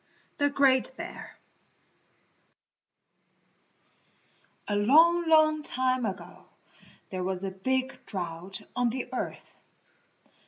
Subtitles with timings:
[0.37, 1.37] THE GREAT BEAR
[4.67, 6.45] A long, long time ago
[7.11, 9.57] there was a big drought on the earth.